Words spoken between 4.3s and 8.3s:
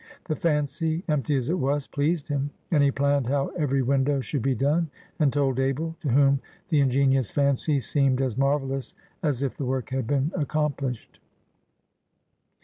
be done, and told Abel, to whom the ingenious fancy seemed